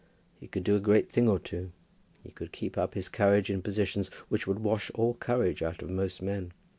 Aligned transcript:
He 0.39 0.47
could 0.47 0.63
do 0.63 0.75
a 0.75 0.79
great 0.79 1.11
thing 1.11 1.29
or 1.29 1.37
two. 1.37 1.73
He 2.23 2.31
could 2.31 2.51
keep 2.51 2.75
up 2.75 2.95
his 2.95 3.07
courage 3.07 3.51
in 3.51 3.61
positions 3.61 4.09
which 4.29 4.47
would 4.47 4.57
wash 4.57 4.89
all 4.95 5.13
courage 5.13 5.61
out 5.61 5.83
of 5.83 5.91
most 5.91 6.23
men. 6.23 6.53